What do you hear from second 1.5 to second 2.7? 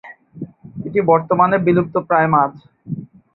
বিলুপ্তপ্রায় মাছ।